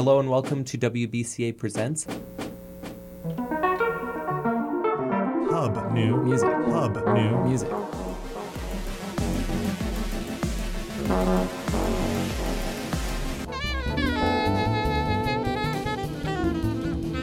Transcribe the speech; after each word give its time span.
Hello 0.00 0.18
and 0.18 0.30
welcome 0.30 0.64
to 0.64 0.78
WBCA 0.78 1.58
Presents. 1.58 2.06
Hub 5.50 5.92
New 5.92 6.16
Music. 6.22 6.48
Hub 6.48 6.96
New 7.08 7.44
Music. 7.44 7.68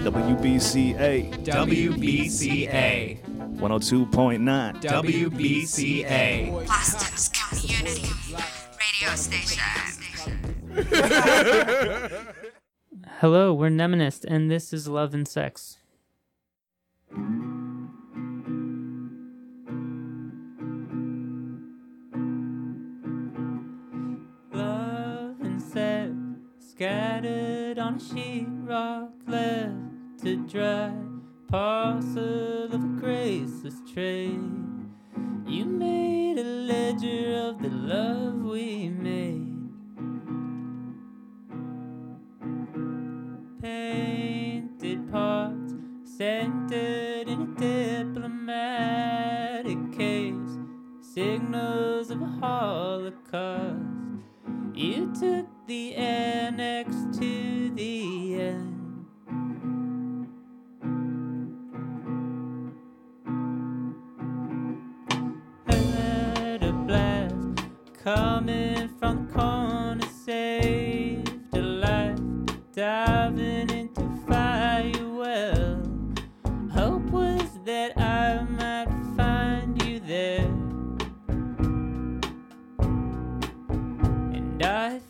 WBCA. 0.03 1.33
WBCA. 1.45 3.17
102.9. 3.57 4.81
WBCA. 4.83 6.67
Boston's 6.67 7.29
community 7.29 8.13
radio 8.77 9.15
station. 9.15 9.63
Hello, 13.21 13.51
we're 13.51 13.71
Mnemonist, 13.71 14.25
and 14.25 14.51
this 14.51 14.71
is 14.71 14.87
Love 14.87 15.15
and 15.15 15.27
Sex. 15.27 15.77
Love 24.53 25.41
and 25.41 25.59
sex 25.59 26.13
scattered 26.59 27.79
on 27.79 27.95
a 27.95 27.97
sheetrock 27.97 29.09
left 29.25 30.21
to 30.21 30.35
dry, 30.45 30.93
parcel 31.47 32.65
of 32.65 32.75
a 32.75 32.99
graceless 32.99 33.81
trade. 33.91 34.39
You 35.47 35.65
made 35.65 36.37
a 36.37 36.43
ledger 36.43 37.49
of 37.49 37.63
the 37.63 37.69
love 37.69 38.43
we 38.43 38.89
made. 38.89 38.96
guys. 84.67 85.06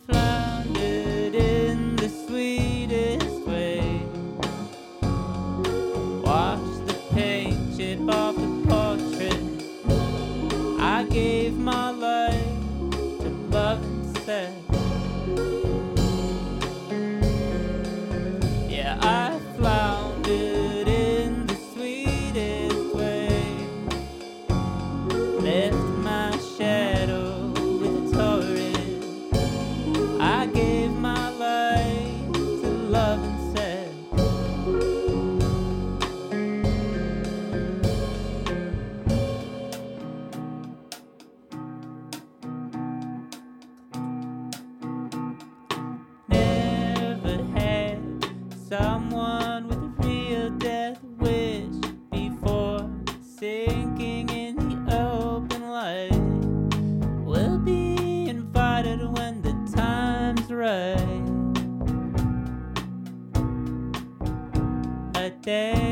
death 50.50 51.02
wish 51.18 51.74
before 52.10 52.88
sinking 53.20 54.28
in 54.30 54.56
the 54.86 55.00
open 55.00 55.68
light. 55.68 56.12
We'll 57.24 57.58
be 57.58 58.28
invited 58.28 59.00
when 59.16 59.42
the 59.42 59.52
time's 59.74 60.50
right. 60.50 60.98
A 65.14 65.30
day. 65.30 65.87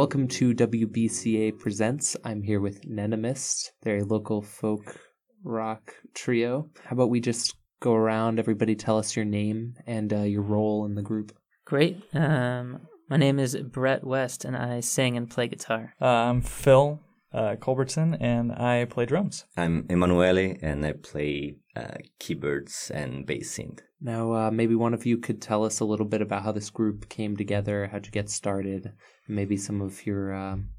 Welcome 0.00 0.28
to 0.28 0.54
WBCA 0.54 1.58
Presents. 1.58 2.16
I'm 2.24 2.42
here 2.42 2.58
with 2.58 2.88
Mnemonist. 2.88 3.68
They're 3.82 3.98
a 3.98 4.04
local 4.04 4.40
folk 4.40 4.98
rock 5.44 5.92
trio. 6.14 6.70
How 6.82 6.94
about 6.94 7.10
we 7.10 7.20
just 7.20 7.54
go 7.80 7.92
around, 7.92 8.38
everybody 8.38 8.74
tell 8.74 8.96
us 8.96 9.14
your 9.14 9.26
name 9.26 9.74
and 9.86 10.10
uh, 10.10 10.22
your 10.22 10.40
role 10.40 10.86
in 10.86 10.94
the 10.94 11.02
group? 11.02 11.36
Great. 11.66 12.02
Um, 12.14 12.80
my 13.10 13.18
name 13.18 13.38
is 13.38 13.54
Brett 13.54 14.02
West, 14.02 14.46
and 14.46 14.56
I 14.56 14.80
sing 14.80 15.18
and 15.18 15.28
play 15.28 15.48
guitar. 15.48 15.92
Uh, 16.00 16.06
I'm 16.06 16.40
Phil 16.40 16.98
uh, 17.34 17.56
Culbertson, 17.60 18.16
and 18.22 18.52
I 18.52 18.86
play 18.86 19.04
drums. 19.04 19.44
I'm 19.54 19.84
Emanuele, 19.90 20.56
and 20.62 20.86
I 20.86 20.92
play 20.92 21.56
uh, 21.76 21.98
keyboards 22.18 22.90
and 22.90 23.26
bass 23.26 23.54
synth. 23.58 23.80
Now, 24.00 24.32
uh, 24.32 24.50
maybe 24.50 24.74
one 24.74 24.94
of 24.94 25.04
you 25.04 25.18
could 25.18 25.42
tell 25.42 25.64
us 25.64 25.80
a 25.80 25.84
little 25.84 26.06
bit 26.06 26.22
about 26.22 26.42
how 26.42 26.52
this 26.52 26.70
group 26.70 27.08
came 27.08 27.36
together, 27.36 27.88
how'd 27.92 28.06
you 28.06 28.12
get 28.12 28.30
started, 28.30 28.92
maybe 29.28 29.56
some 29.56 29.82
of 29.82 30.06
your 30.06 30.32
um, 30.32 30.70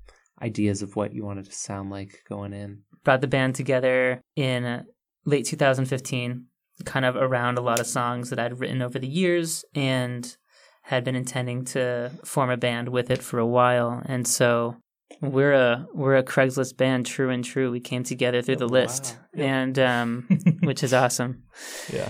ideas 0.41 0.81
of 0.81 0.95
what 0.95 1.13
you 1.13 1.23
wanted 1.23 1.45
to 1.45 1.51
sound 1.51 1.91
like 1.91 2.23
going 2.27 2.53
in. 2.53 2.81
Brought 3.03 3.21
the 3.21 3.27
band 3.27 3.56
together 3.56 4.21
in 4.35 4.65
uh, 4.65 4.83
late 5.25 5.45
2015, 5.45 6.45
kind 6.85 7.06
of 7.06 7.15
around 7.15 7.57
a 7.57 7.62
lot 7.62 7.79
of 7.79 7.85
songs 7.85 8.31
that 8.31 8.39
I'd 8.39 8.59
written 8.59 8.81
over 8.81 8.97
the 8.97 9.07
years, 9.07 9.65
and 9.75 10.35
had 10.83 11.03
been 11.03 11.15
intending 11.15 11.63
to 11.63 12.12
form 12.25 12.50
a 12.50 12.57
band 12.57 12.89
with 12.89 13.12
it 13.12 13.21
for 13.21 13.38
a 13.38 13.45
while. 13.45 14.01
And 14.06 14.27
so 14.27 14.77
we're 15.21 15.53
a 15.53 15.88
we're 15.94 16.15
a 16.15 16.24
Craigslist 16.24 16.77
band, 16.77 17.06
true 17.06 17.29
and 17.29 17.45
true. 17.45 17.71
We 17.71 17.79
came 17.79 18.03
together 18.03 18.41
through 18.41 18.56
the 18.57 18.67
list, 18.67 19.17
and 19.35 19.77
um, 19.77 20.27
which 20.63 20.83
is 20.83 20.94
awesome. 20.94 21.44
Yeah. 21.94 22.09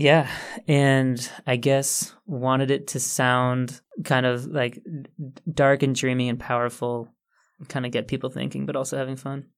Yeah, 0.00 0.30
and 0.66 1.30
I 1.46 1.56
guess 1.56 2.14
wanted 2.24 2.70
it 2.70 2.86
to 2.88 3.00
sound 3.00 3.82
kind 4.02 4.24
of 4.24 4.46
like 4.46 4.80
dark 5.52 5.82
and 5.82 5.94
dreamy 5.94 6.30
and 6.30 6.40
powerful, 6.40 7.10
kind 7.68 7.84
of 7.84 7.92
get 7.92 8.08
people 8.08 8.30
thinking, 8.30 8.64
but 8.64 8.76
also 8.76 8.96
having 8.96 9.16
fun. 9.16 9.48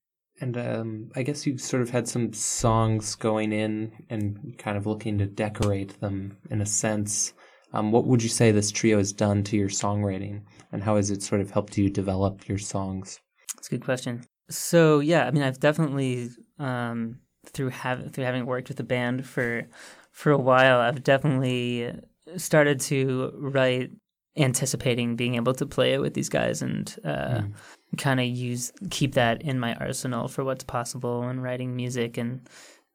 And 0.40 0.58
um, 0.58 1.10
I 1.14 1.22
guess 1.22 1.46
you've 1.46 1.60
sort 1.60 1.80
of 1.80 1.90
had 1.90 2.08
some 2.08 2.32
songs 2.32 3.14
going 3.14 3.52
in 3.52 3.92
and 4.10 4.58
kind 4.58 4.76
of 4.76 4.84
looking 4.84 5.16
to 5.18 5.26
decorate 5.26 6.00
them 6.00 6.36
in 6.50 6.60
a 6.60 6.66
sense. 6.66 7.34
Um, 7.72 7.92
what 7.92 8.08
would 8.08 8.20
you 8.20 8.28
say 8.28 8.50
this 8.50 8.72
trio 8.72 8.98
has 8.98 9.12
done 9.12 9.44
to 9.44 9.56
your 9.56 9.68
songwriting, 9.68 10.42
and 10.72 10.82
how 10.82 10.96
has 10.96 11.12
it 11.12 11.22
sort 11.22 11.40
of 11.40 11.52
helped 11.52 11.78
you 11.78 11.88
develop 11.88 12.48
your 12.48 12.58
songs? 12.58 13.20
That's 13.54 13.68
a 13.68 13.70
good 13.70 13.84
question. 13.84 14.24
So 14.50 14.98
yeah, 14.98 15.24
I 15.24 15.30
mean, 15.30 15.44
I've 15.44 15.60
definitely 15.60 16.30
um, 16.58 17.20
through 17.46 17.68
having 17.68 18.08
through 18.08 18.24
having 18.24 18.44
worked 18.44 18.66
with 18.66 18.78
the 18.78 18.82
band 18.82 19.24
for 19.24 19.68
for 20.12 20.30
a 20.30 20.38
while, 20.38 20.78
I've 20.80 21.02
definitely 21.02 21.92
started 22.36 22.80
to 22.80 23.32
write 23.36 23.90
anticipating 24.36 25.16
being 25.16 25.34
able 25.34 25.52
to 25.54 25.66
play 25.66 25.92
it 25.92 26.00
with 26.00 26.14
these 26.14 26.28
guys 26.28 26.62
and 26.62 26.96
uh, 27.04 27.40
mm. 27.40 27.52
kind 27.98 28.18
of 28.20 28.26
use 28.26 28.72
keep 28.88 29.14
that 29.14 29.42
in 29.42 29.58
my 29.58 29.74
arsenal 29.74 30.26
for 30.28 30.42
what's 30.42 30.64
possible 30.64 31.20
when 31.20 31.40
writing 31.40 31.76
music 31.76 32.16
and, 32.16 32.48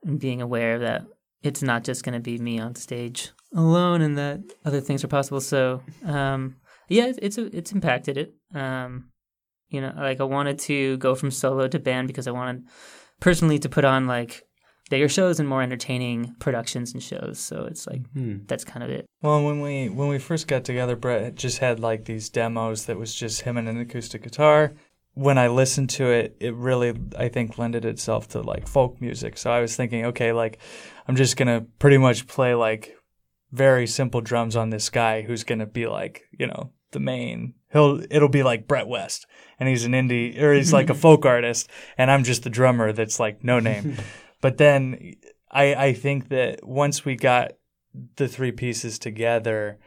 and 0.03 0.19
being 0.19 0.41
aware 0.41 0.79
that 0.79 1.05
it's 1.43 1.61
not 1.61 1.83
just 1.83 2.03
going 2.03 2.13
to 2.13 2.19
be 2.19 2.39
me 2.39 2.59
on 2.59 2.73
stage 2.73 3.29
alone 3.55 4.01
and 4.01 4.17
that 4.17 4.39
other 4.65 4.81
things 4.81 5.03
are 5.03 5.09
possible. 5.09 5.41
So 5.41 5.81
um, 6.05 6.55
yeah, 6.89 7.05
it's 7.05 7.19
it's, 7.21 7.37
it's 7.37 7.71
impacted 7.71 8.17
it. 8.17 8.33
Um, 8.55 9.09
you 9.69 9.81
know, 9.81 9.93
like 9.95 10.19
I 10.19 10.23
wanted 10.23 10.59
to 10.59 10.97
go 10.97 11.13
from 11.13 11.29
solo 11.29 11.67
to 11.67 11.79
band 11.79 12.07
because 12.07 12.27
I 12.27 12.31
wanted 12.31 12.63
personally 13.19 13.59
to 13.59 13.69
put 13.69 13.85
on 13.85 14.07
like 14.07 14.46
bigger 14.89 15.09
shows 15.09 15.39
and 15.39 15.47
more 15.47 15.61
entertaining 15.61 16.35
productions 16.39 16.93
and 16.93 17.01
shows. 17.01 17.39
So 17.39 17.65
it's 17.65 17.87
like 17.87 18.01
mm-hmm. 18.13 18.45
that's 18.47 18.63
kind 18.63 18.83
of 18.83 18.89
it. 18.89 19.05
Well, 19.21 19.43
when 19.43 19.61
we 19.61 19.89
when 19.89 20.07
we 20.07 20.19
first 20.19 20.47
got 20.47 20.63
together, 20.63 20.95
Brett 20.95 21.35
just 21.35 21.59
had 21.59 21.79
like 21.79 22.05
these 22.05 22.29
demos 22.29 22.85
that 22.85 22.97
was 22.97 23.13
just 23.13 23.41
him 23.41 23.57
and 23.57 23.67
an 23.67 23.79
acoustic 23.79 24.23
guitar. 24.23 24.73
When 25.13 25.37
I 25.37 25.47
listened 25.47 25.89
to 25.91 26.11
it, 26.11 26.37
it 26.39 26.53
really 26.53 26.93
I 27.17 27.27
think 27.29 27.57
lended 27.57 27.85
itself 27.85 28.27
to 28.29 28.41
like 28.41 28.67
folk 28.67 29.01
music. 29.01 29.37
So 29.37 29.51
I 29.51 29.61
was 29.61 29.75
thinking, 29.75 30.05
okay, 30.05 30.31
like 30.31 30.59
I'm 31.07 31.15
just 31.15 31.37
gonna 31.37 31.61
pretty 31.79 31.97
much 31.97 32.27
play 32.27 32.53
like 32.53 32.95
very 33.51 33.87
simple 33.87 34.21
drums 34.21 34.55
on 34.55 34.69
this 34.69 34.89
guy 34.89 35.21
who's 35.21 35.43
gonna 35.43 35.65
be 35.65 35.87
like 35.87 36.23
you 36.37 36.47
know 36.47 36.71
the 36.91 36.99
main. 36.99 37.53
He'll 37.71 38.01
it'll 38.09 38.29
be 38.29 38.43
like 38.43 38.67
Brett 38.67 38.87
West, 38.87 39.25
and 39.59 39.67
he's 39.67 39.85
an 39.85 39.91
indie 39.91 40.39
or 40.41 40.53
he's 40.53 40.71
like 40.71 40.89
a 40.89 40.93
folk 41.05 41.25
artist, 41.25 41.69
and 41.97 42.09
I'm 42.09 42.23
just 42.23 42.43
the 42.43 42.49
drummer 42.49 42.93
that's 42.93 43.19
like 43.19 43.43
no 43.43 43.59
name. 43.59 43.97
But 44.41 44.57
then 44.57 45.15
I 45.51 45.75
I 45.75 45.93
think 45.93 46.29
that 46.29 46.65
once 46.65 47.05
we 47.05 47.15
got 47.15 47.53
the 48.15 48.27
three 48.27 48.51
pieces 48.51 48.99
together, 48.99 49.79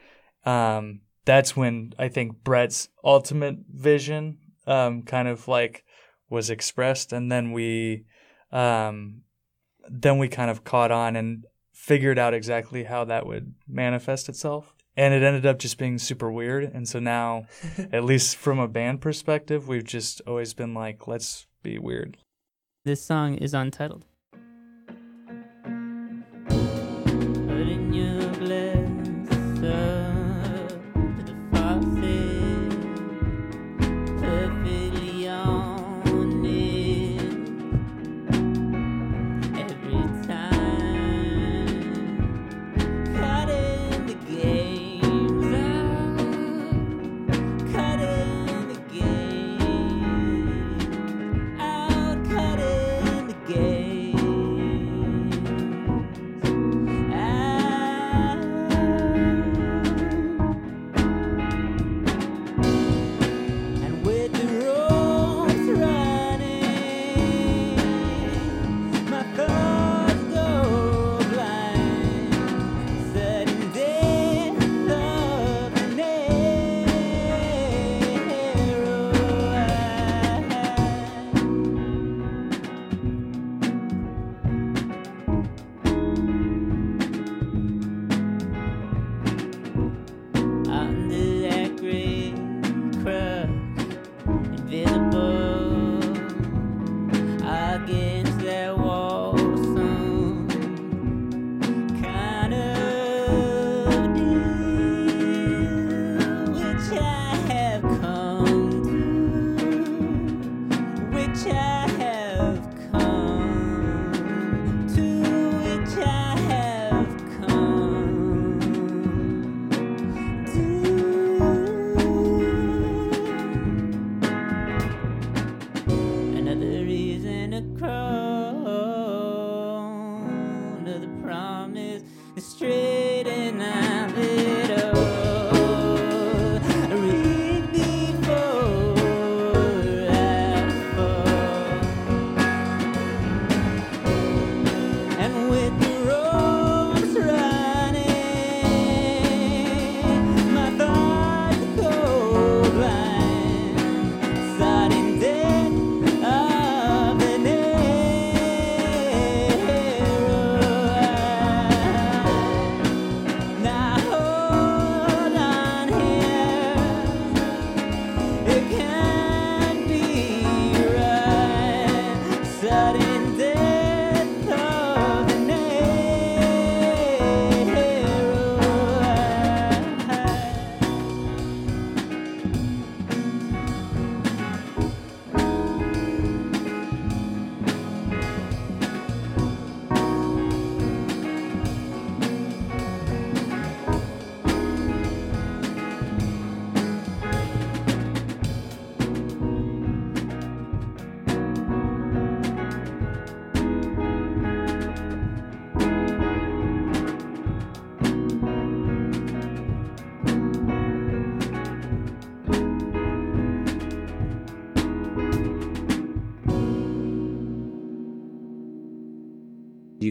um, 0.45 1.01
that's 1.25 1.55
when 1.55 1.93
I 1.97 2.09
think 2.09 2.43
Brett's 2.43 2.89
ultimate 3.03 3.57
vision 3.69 4.37
um, 4.67 5.03
kind 5.03 5.27
of 5.27 5.47
like 5.47 5.83
was 6.29 6.49
expressed, 6.49 7.13
and 7.13 7.31
then 7.31 7.51
we 7.51 8.05
um, 8.51 9.21
then 9.89 10.17
we 10.17 10.27
kind 10.27 10.51
of 10.51 10.63
caught 10.63 10.91
on 10.91 11.15
and 11.15 11.45
figured 11.73 12.19
out 12.19 12.33
exactly 12.33 12.83
how 12.83 13.03
that 13.05 13.25
would 13.25 13.53
manifest 13.67 14.29
itself. 14.29 14.75
And 14.95 15.13
it 15.13 15.23
ended 15.23 15.45
up 15.45 15.57
just 15.57 15.77
being 15.77 15.97
super 15.97 16.31
weird. 16.31 16.63
And 16.63 16.87
so 16.87 16.99
now, 16.99 17.47
at 17.91 18.03
least 18.03 18.35
from 18.35 18.59
a 18.59 18.67
band 18.67 19.01
perspective, 19.01 19.67
we've 19.67 19.85
just 19.85 20.21
always 20.27 20.53
been 20.53 20.73
like, 20.73 21.07
let's 21.07 21.47
be 21.63 21.79
weird. 21.79 22.17
This 22.83 23.03
song 23.03 23.35
is 23.35 23.53
untitled. 23.53 24.05
안녕 27.91 28.30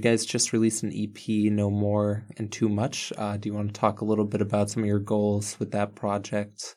you 0.01 0.11
guys 0.11 0.25
just 0.25 0.55
released 0.55 0.83
an 0.83 0.93
EP, 0.95 1.53
No 1.53 1.71
More 1.71 2.25
and 2.39 2.51
Too 2.51 2.71
Much. 2.71 3.13
Uh, 3.19 3.37
do 3.37 3.51
you 3.51 3.55
want 3.55 3.75
to 3.75 3.79
talk 3.79 4.01
a 4.01 4.05
little 4.07 4.25
bit 4.25 4.41
about 4.41 4.71
some 4.71 4.83
of 4.83 4.87
your 4.87 4.99
goals 4.99 5.61
with 5.61 5.73
that 5.73 5.95
project? 5.95 6.75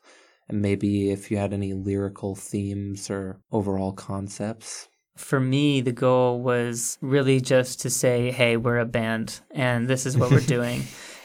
And 0.50 0.62
maybe 0.62 1.10
if 1.10 1.32
you 1.32 1.38
had 1.38 1.53
any 1.53 1.72
lyrical 1.72 2.36
themes 2.36 3.10
or 3.10 3.39
overall 3.50 3.94
concepts? 3.94 4.89
For 5.15 5.39
me, 5.39 5.80
the 5.80 5.94
goal 5.94 6.42
was 6.42 6.98
really 7.00 7.39
just 7.39 7.80
to 7.82 7.89
say, 7.89 8.30
hey, 8.30 8.58
we're 8.58 8.80
a 8.80 8.86
band 8.86 9.39
and 9.51 9.88
this 9.88 10.06
is 10.06 10.18
what 10.18 10.30
we're 10.30 10.39
doing. 10.58 10.84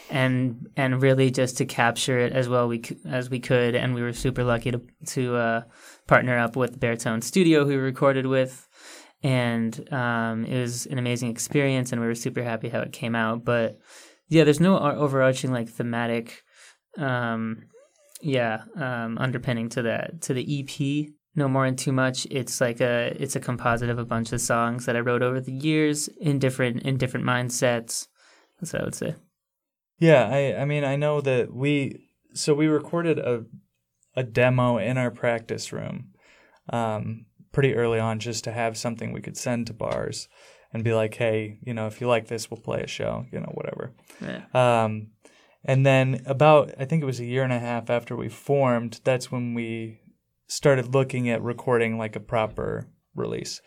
And 0.09 0.69
and 0.77 1.01
really 1.01 1.31
just 1.31 1.57
to 1.57 1.65
capture 1.65 2.17
it 2.17 2.31
as 2.31 2.47
well 2.47 2.69
we 2.69 2.81
as 3.05 3.29
we 3.29 3.39
could, 3.39 3.75
and 3.75 3.93
we 3.93 4.01
were 4.01 4.13
super 4.13 4.43
lucky 4.43 4.71
to 4.71 4.81
to 5.07 5.35
uh, 5.35 5.61
partner 6.07 6.37
up 6.37 6.55
with 6.55 6.79
Baritone 6.79 7.21
Studio, 7.21 7.65
who 7.65 7.71
we 7.71 7.75
recorded 7.75 8.25
with, 8.25 8.68
and 9.23 9.91
um, 9.93 10.45
it 10.45 10.59
was 10.59 10.85
an 10.85 10.97
amazing 10.97 11.29
experience, 11.29 11.91
and 11.91 12.01
we 12.01 12.07
were 12.07 12.15
super 12.15 12.43
happy 12.43 12.69
how 12.69 12.79
it 12.79 12.93
came 12.93 13.15
out. 13.15 13.43
But 13.43 13.79
yeah, 14.27 14.43
there's 14.43 14.59
no 14.59 14.79
overarching 14.79 15.51
like 15.51 15.69
thematic, 15.69 16.43
um, 16.97 17.63
yeah, 18.21 18.63
um, 18.75 19.17
underpinning 19.17 19.69
to 19.69 19.81
that 19.83 20.21
to 20.23 20.33
the 20.33 20.59
EP. 20.59 21.09
No 21.35 21.47
more 21.47 21.65
and 21.65 21.77
too 21.77 21.91
much. 21.91 22.25
It's 22.31 22.59
like 22.59 22.81
a 22.81 23.15
it's 23.19 23.35
a 23.35 23.39
composite 23.39 23.89
of 23.89 23.99
a 23.99 24.05
bunch 24.05 24.33
of 24.33 24.41
songs 24.41 24.85
that 24.85 24.95
I 24.95 24.99
wrote 24.99 25.21
over 25.21 25.39
the 25.39 25.53
years 25.53 26.07
in 26.19 26.39
different 26.39 26.83
in 26.83 26.97
different 26.97 27.25
mindsets. 27.25 28.07
That's 28.59 28.73
what 28.73 28.81
I 28.81 28.85
would 28.85 28.95
say. 28.95 29.15
Yeah, 29.99 30.29
I 30.31 30.61
I 30.61 30.65
mean 30.65 30.83
I 30.83 30.95
know 30.95 31.21
that 31.21 31.53
we 31.53 32.07
so 32.33 32.53
we 32.53 32.67
recorded 32.67 33.19
a 33.19 33.45
a 34.15 34.23
demo 34.23 34.77
in 34.77 34.97
our 34.97 35.11
practice 35.11 35.71
room 35.71 36.13
um, 36.71 37.25
pretty 37.51 37.75
early 37.75 37.99
on 37.99 38.19
just 38.19 38.43
to 38.43 38.51
have 38.51 38.77
something 38.77 39.11
we 39.11 39.21
could 39.21 39.37
send 39.37 39.67
to 39.67 39.73
bars 39.73 40.27
and 40.73 40.83
be 40.83 40.93
like, 40.93 41.15
hey, 41.15 41.57
you 41.63 41.73
know, 41.73 41.87
if 41.87 41.99
you 41.99 42.07
like 42.07 42.27
this, 42.27 42.49
we'll 42.49 42.61
play 42.61 42.81
a 42.81 42.87
show, 42.87 43.25
you 43.31 43.39
know, 43.39 43.51
whatever. 43.53 43.91
Yeah. 44.21 44.43
Um, 44.53 45.07
and 45.65 45.85
then 45.85 46.21
about 46.25 46.73
I 46.79 46.85
think 46.85 47.01
it 47.01 47.07
was 47.07 47.19
a 47.19 47.25
year 47.25 47.43
and 47.43 47.53
a 47.53 47.59
half 47.59 47.89
after 47.89 48.15
we 48.15 48.29
formed, 48.29 49.01
that's 49.03 49.31
when 49.31 49.53
we 49.53 50.01
started 50.47 50.93
looking 50.93 51.29
at 51.29 51.41
recording 51.41 51.97
like 51.97 52.15
a 52.15 52.21
proper 52.21 52.87
release. 53.15 53.61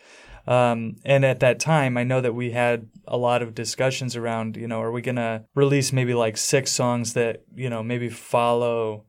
Um, 0.45 0.97
and 1.05 1.23
at 1.23 1.39
that 1.39 1.59
time, 1.59 1.95
I 1.95 2.03
know 2.03 2.19
that 2.19 2.35
we 2.35 2.51
had 2.51 2.89
a 3.07 3.17
lot 3.17 3.41
of 3.41 3.55
discussions 3.55 4.15
around, 4.15 4.57
you 4.57 4.67
know, 4.67 4.81
are 4.81 4.91
we 4.91 5.01
gonna 5.01 5.45
release 5.55 5.93
maybe 5.93 6.13
like 6.13 6.35
six 6.37 6.71
songs 6.71 7.13
that 7.13 7.43
you 7.55 7.69
know 7.69 7.81
maybe 7.83 8.09
follow, 8.09 9.05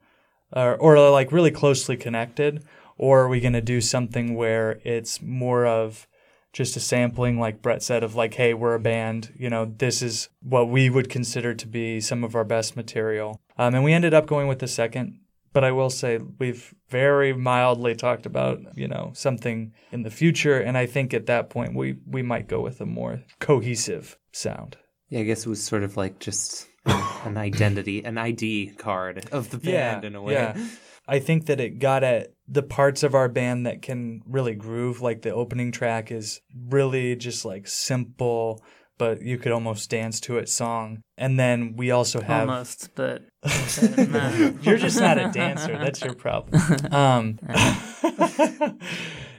or 0.52 0.76
or 0.76 1.10
like 1.10 1.32
really 1.32 1.50
closely 1.50 1.96
connected, 1.96 2.64
or 2.96 3.22
are 3.22 3.28
we 3.28 3.40
gonna 3.40 3.60
do 3.60 3.80
something 3.80 4.34
where 4.34 4.80
it's 4.84 5.20
more 5.20 5.66
of 5.66 6.06
just 6.54 6.76
a 6.76 6.80
sampling, 6.80 7.38
like 7.38 7.60
Brett 7.60 7.82
said, 7.82 8.02
of 8.02 8.14
like, 8.14 8.34
hey, 8.34 8.54
we're 8.54 8.74
a 8.74 8.80
band. 8.80 9.32
You 9.36 9.50
know, 9.50 9.64
this 9.76 10.00
is 10.00 10.28
what 10.40 10.68
we 10.68 10.88
would 10.88 11.10
consider 11.10 11.52
to 11.52 11.66
be 11.66 12.00
some 12.00 12.24
of 12.24 12.34
our 12.34 12.44
best 12.44 12.76
material. 12.76 13.40
Um, 13.58 13.74
and 13.74 13.84
we 13.84 13.92
ended 13.92 14.14
up 14.14 14.26
going 14.26 14.46
with 14.46 14.60
the 14.60 14.68
second. 14.68 15.18
But 15.52 15.64
I 15.64 15.70
will 15.70 15.90
say 15.90 16.18
we've 16.18 16.74
very 16.88 17.32
mildly 17.32 17.94
talked 17.94 18.26
about, 18.26 18.60
you 18.74 18.88
know, 18.88 19.12
something 19.14 19.72
in 19.92 20.02
the 20.02 20.10
future. 20.10 20.58
And 20.58 20.76
I 20.76 20.86
think 20.86 21.14
at 21.14 21.26
that 21.26 21.48
point 21.48 21.76
we, 21.76 21.96
we 22.06 22.22
might 22.22 22.48
go 22.48 22.60
with 22.60 22.80
a 22.80 22.86
more 22.86 23.22
cohesive 23.38 24.18
sound. 24.32 24.76
Yeah, 25.14 25.20
I 25.20 25.22
guess 25.22 25.46
it 25.46 25.48
was 25.48 25.62
sort 25.62 25.84
of 25.84 25.96
like 25.96 26.18
just 26.18 26.66
an 26.86 27.36
identity, 27.36 28.04
an 28.04 28.18
ID 28.18 28.72
card 28.78 29.28
of 29.30 29.48
the 29.48 29.58
band 29.58 30.04
in 30.04 30.16
a 30.16 30.20
way. 30.20 30.32
Yeah. 30.32 30.58
I 31.06 31.20
think 31.20 31.46
that 31.46 31.60
it 31.60 31.78
got 31.78 32.02
at 32.02 32.34
the 32.48 32.64
parts 32.64 33.04
of 33.04 33.14
our 33.14 33.28
band 33.28 33.64
that 33.66 33.80
can 33.80 34.22
really 34.26 34.56
groove. 34.56 35.00
Like 35.00 35.22
the 35.22 35.32
opening 35.32 35.70
track 35.70 36.10
is 36.10 36.40
really 36.68 37.14
just 37.14 37.44
like 37.44 37.68
simple, 37.68 38.60
but 38.98 39.22
you 39.22 39.38
could 39.38 39.52
almost 39.52 39.90
dance 39.90 40.20
to 40.20 40.38
it 40.38 40.48
song. 40.48 41.02
And 41.16 41.38
then 41.38 41.74
we 41.76 41.90
also 41.90 42.20
have. 42.20 42.48
Almost, 42.48 42.94
but 42.94 43.22
You're 44.62 44.78
just 44.78 44.98
not 44.98 45.18
a 45.18 45.30
dancer. 45.32 45.76
That's 45.78 46.02
your 46.02 46.14
problem. 46.14 46.60
Um, 46.92 47.38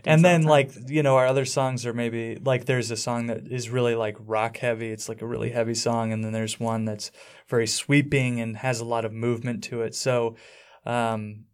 and 0.05 0.23
then, 0.23 0.43
like, 0.43 0.71
you 0.87 1.03
know, 1.03 1.15
our 1.15 1.27
other 1.27 1.45
songs 1.45 1.85
are 1.85 1.93
maybe 1.93 2.35
like 2.35 2.65
there's 2.65 2.91
a 2.91 2.97
song 2.97 3.27
that 3.27 3.47
is 3.47 3.69
really 3.69 3.95
like 3.95 4.17
rock 4.19 4.57
heavy. 4.57 4.91
It's 4.91 5.09
like 5.09 5.21
a 5.21 5.27
really 5.27 5.49
heavy 5.49 5.75
song. 5.75 6.11
And 6.11 6.23
then 6.23 6.33
there's 6.33 6.59
one 6.59 6.85
that's 6.85 7.11
very 7.47 7.67
sweeping 7.67 8.39
and 8.41 8.57
has 8.57 8.79
a 8.79 8.85
lot 8.85 9.05
of 9.05 9.13
movement 9.13 9.63
to 9.65 9.81
it. 9.81 9.95
So, 9.95 10.35
um, 10.85 11.45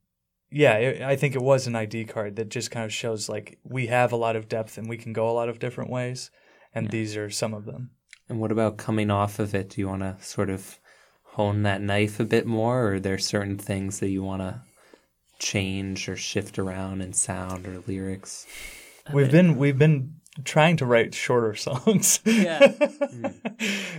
yeah, 0.51 0.74
it, 0.75 1.01
I 1.01 1.15
think 1.15 1.36
it 1.36 1.41
was 1.41 1.67
an 1.67 1.75
ID 1.75 2.05
card 2.05 2.36
that 2.36 2.50
just 2.50 2.72
kind 2.72 2.84
of 2.84 2.91
shows 2.91 3.29
like 3.29 3.58
we 3.63 3.88
have 3.88 4.12
a 4.12 4.17
lot 4.17 4.36
of 4.36 4.50
depth 4.50 4.77
and 4.77 4.89
we 4.89 4.98
can 4.98 5.13
go 5.13 5.29
a 5.29 5.31
lot 5.31 5.50
of 5.50 5.60
different 5.60 5.89
ways. 5.89 6.29
And 6.74 6.90
these 6.90 7.18
are 7.18 7.30
some 7.30 7.54
of 7.54 7.66
them. 7.66 7.92
And 8.30 8.40
what 8.40 8.51
about 8.51 8.78
coming 8.78 9.12
off 9.12 9.40
of 9.40 9.54
it? 9.54 9.70
Do 9.72 9.82
you 9.82 9.88
want 9.90 10.01
to 10.04 10.16
sort 10.22 10.50
of 10.50 10.80
hone 11.24 11.63
that 11.63 11.82
knife 11.82 12.20
a 12.20 12.25
bit 12.25 12.46
more, 12.46 12.84
or 12.88 12.94
are 12.96 13.00
there 13.00 13.18
certain 13.18 13.58
things 13.58 14.00
that 14.00 14.10
you 14.10 14.24
want 14.24 14.42
to 14.42 14.62
change 15.40 16.08
or 16.08 16.16
shift 16.16 16.60
around 16.60 17.01
in 17.01 17.13
sound 17.13 17.68
or 17.68 17.82
lyrics? 17.88 18.46
We've 19.13 19.32
been 19.32 19.58
we've 19.58 19.78
been 19.78 20.16
trying 20.46 20.78
to 20.78 20.86
write 20.86 21.13
shorter 21.13 21.56
songs. 21.68 22.20
yeah, 22.25 22.72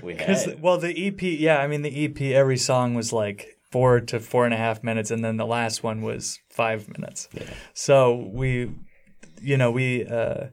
We 0.02 0.14
Because 0.14 0.47
had. 0.47 0.62
well, 0.62 0.79
the 0.79 1.07
EP, 1.09 1.21
yeah, 1.23 1.59
I 1.59 1.67
mean 1.67 1.83
the 1.83 2.05
EP, 2.05 2.21
every 2.35 2.57
song 2.57 2.95
was 2.95 3.12
like 3.12 3.59
four 3.71 4.00
to 4.00 4.21
four 4.21 4.45
and 4.45 4.55
a 4.55 4.59
half 4.59 4.83
minutes, 4.83 5.11
and 5.11 5.25
then 5.25 5.37
the 5.37 5.47
last 5.47 5.83
one 5.83 6.00
was 6.02 6.38
five 6.49 6.88
minutes. 6.88 7.29
Yeah. 7.33 7.45
So 7.75 8.31
we, 8.33 8.71
you 9.43 9.57
know, 9.57 9.71
we 9.71 10.07
uh, 10.07 10.47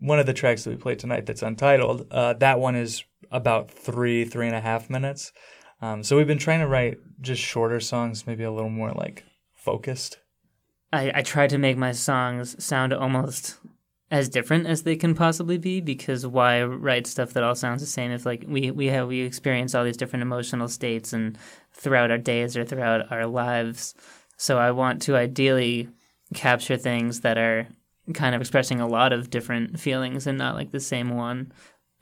one 0.00 0.18
of 0.18 0.26
the 0.26 0.32
tracks 0.32 0.64
that 0.64 0.70
we 0.70 0.76
played 0.76 0.98
tonight 0.98 1.26
that's 1.26 1.42
untitled. 1.42 2.06
Uh, 2.10 2.34
that 2.34 2.60
one 2.60 2.76
is 2.76 3.04
about 3.30 3.70
three, 3.70 4.24
three 4.24 4.46
and 4.46 4.56
a 4.56 4.60
half 4.60 4.88
minutes. 4.88 5.32
Um, 5.80 6.02
so 6.02 6.16
we've 6.16 6.26
been 6.26 6.38
trying 6.38 6.60
to 6.60 6.68
write 6.68 6.98
just 7.20 7.42
shorter 7.42 7.80
songs, 7.80 8.26
maybe 8.26 8.44
a 8.44 8.50
little 8.50 8.70
more 8.70 8.92
like 8.92 9.24
focused. 9.54 10.18
I, 10.92 11.12
I 11.16 11.22
try 11.22 11.46
to 11.46 11.58
make 11.58 11.76
my 11.76 11.92
songs 11.92 12.62
sound 12.62 12.92
almost 12.92 13.58
as 14.10 14.28
different 14.28 14.66
as 14.66 14.82
they 14.82 14.96
can 14.96 15.14
possibly 15.14 15.58
be 15.58 15.80
because 15.80 16.26
why 16.26 16.62
write 16.62 17.06
stuff 17.06 17.34
that 17.34 17.42
all 17.42 17.54
sounds 17.54 17.82
the 17.82 17.86
same 17.86 18.10
if 18.10 18.24
like 18.24 18.44
we 18.48 18.70
we 18.70 18.86
have 18.86 19.06
we 19.06 19.20
experience 19.20 19.74
all 19.74 19.84
these 19.84 19.98
different 19.98 20.22
emotional 20.22 20.68
states 20.68 21.12
and 21.12 21.36
throughout 21.74 22.10
our 22.10 22.18
days 22.18 22.56
or 22.56 22.64
throughout 22.64 23.12
our 23.12 23.26
lives 23.26 23.94
so 24.38 24.56
i 24.56 24.70
want 24.70 25.02
to 25.02 25.14
ideally 25.14 25.88
capture 26.32 26.76
things 26.76 27.20
that 27.20 27.36
are 27.36 27.68
kind 28.14 28.34
of 28.34 28.40
expressing 28.40 28.80
a 28.80 28.88
lot 28.88 29.12
of 29.12 29.30
different 29.30 29.78
feelings 29.78 30.26
and 30.26 30.38
not 30.38 30.54
like 30.54 30.70
the 30.70 30.80
same 30.80 31.10
one 31.10 31.52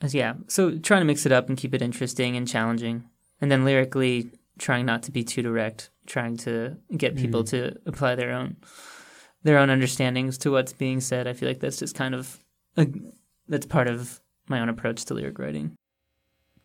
as 0.02 0.14
yeah 0.14 0.34
so 0.46 0.78
trying 0.78 1.00
to 1.00 1.06
mix 1.06 1.26
it 1.26 1.32
up 1.32 1.48
and 1.48 1.58
keep 1.58 1.74
it 1.74 1.82
interesting 1.82 2.36
and 2.36 2.46
challenging 2.46 3.04
and 3.40 3.50
then 3.50 3.64
lyrically 3.64 4.30
trying 4.58 4.86
not 4.86 5.02
to 5.02 5.10
be 5.10 5.24
too 5.24 5.42
direct 5.42 5.90
trying 6.06 6.36
to 6.36 6.76
get 6.96 7.12
hmm. 7.12 7.18
people 7.18 7.44
to 7.44 7.74
apply 7.86 8.14
their 8.14 8.32
own 8.32 8.56
their 9.46 9.58
own 9.58 9.70
understandings 9.70 10.36
to 10.38 10.50
what's 10.50 10.72
being 10.72 11.00
said. 11.00 11.26
I 11.26 11.32
feel 11.32 11.48
like 11.48 11.60
that's 11.60 11.78
just 11.78 11.94
kind 11.94 12.14
of 12.14 12.38
a, 12.76 12.88
that's 13.48 13.64
part 13.64 13.86
of 13.86 14.20
my 14.48 14.60
own 14.60 14.68
approach 14.68 15.04
to 15.06 15.14
lyric 15.14 15.38
writing. 15.38 15.76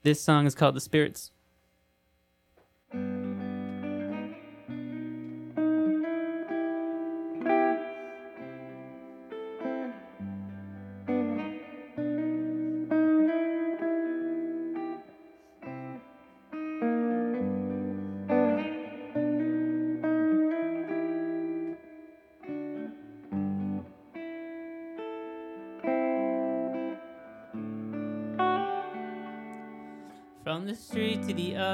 This 0.03 0.21
song 0.21 0.47
is 0.47 0.55
called 0.55 0.75
"The 0.75 0.81
Spirits." 0.81 1.31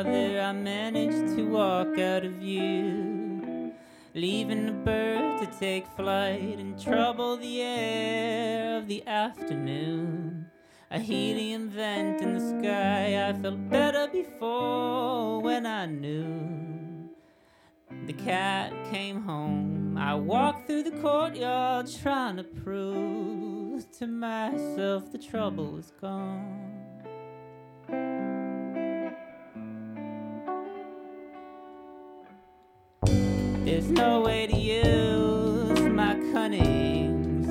I 0.05 0.51
managed 0.51 1.35
to 1.35 1.43
walk 1.49 1.97
out 1.97 2.23
of 2.23 2.33
view. 2.33 3.73
Leaving 4.13 4.67
the 4.67 4.71
bird 4.71 5.39
to 5.39 5.59
take 5.59 5.87
flight 5.87 6.59
and 6.59 6.79
trouble 6.79 7.37
the 7.37 7.61
air 7.61 8.77
of 8.77 8.87
the 8.87 9.05
afternoon. 9.07 10.45
A 10.91 10.99
helium 10.99 11.69
vent 11.69 12.21
in 12.21 12.35
the 12.35 12.59
sky, 12.59 13.27
I 13.27 13.33
felt 13.33 13.69
better 13.69 14.07
before 14.07 15.41
when 15.41 15.65
I 15.65 15.87
knew. 15.87 17.09
The 18.05 18.13
cat 18.13 18.73
came 18.91 19.23
home. 19.23 19.97
I 19.97 20.13
walked 20.13 20.67
through 20.67 20.83
the 20.83 20.99
courtyard 21.01 21.87
trying 22.01 22.37
to 22.37 22.43
prove 22.43 23.91
to 23.97 24.05
myself 24.05 25.11
the 25.11 25.17
trouble 25.17 25.71
was 25.71 25.91
gone. 25.99 26.76
There's 33.67 33.91
no 33.91 34.21
way 34.21 34.47
to 34.47 34.55
use 34.55 35.81
my 35.81 36.13
cunnings. 36.31 37.49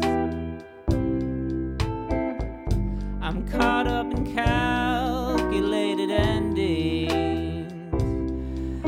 I'm 3.21 3.47
caught 3.47 3.87
up 3.87 4.11
in 4.15 4.35
calculated 4.35 6.11
endings. 6.11 7.71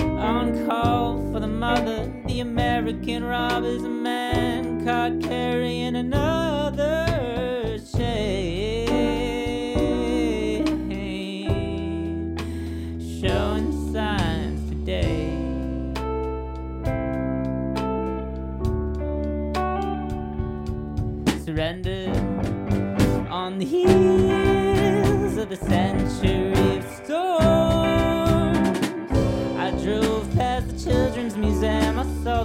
On 0.03 0.67
call 0.67 1.19
for 1.31 1.41
the 1.41 1.47
mother, 1.47 2.11
the 2.27 2.41
American 2.41 3.23
robber's 3.25 3.85
a 3.85 3.91
man 3.91 4.83
caught 4.83 5.21
carrying 5.21 5.97
another. 5.97 6.28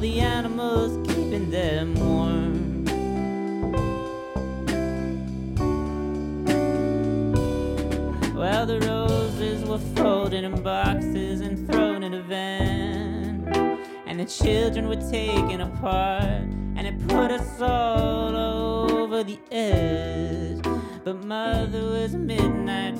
the 0.03 0.19
animals, 0.19 0.97
keeping 1.07 1.49
them 1.49 1.95
warm. 1.95 2.83
Well, 8.35 8.65
the 8.65 8.81
roses 8.81 9.63
were 9.63 9.77
folded 9.95 10.43
in 10.43 10.61
boxes 10.61 11.39
and 11.39 11.65
thrown 11.71 12.03
in 12.03 12.15
a 12.15 12.21
van. 12.21 13.47
And 14.05 14.19
the 14.19 14.25
children 14.25 14.89
were 14.89 15.03
taken 15.09 15.61
apart, 15.61 16.49
and 16.75 16.85
it 16.85 17.07
put 17.07 17.31
us 17.31 17.61
all 17.61 18.35
over 18.35 19.23
the 19.23 19.39
edge. 19.51 20.61
But 21.05 21.23
mother 21.23 21.81
was 21.81 22.13
midnight 22.13 22.92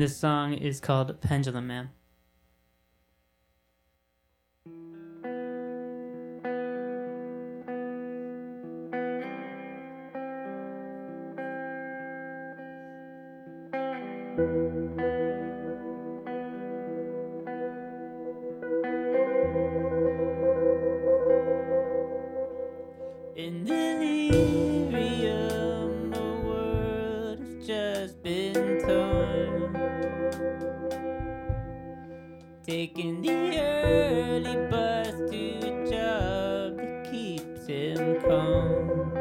This 0.00 0.16
song 0.16 0.54
is 0.54 0.80
called 0.80 1.20
Pendulum 1.20 1.66
Man. 1.66 1.90
come. 38.22 39.12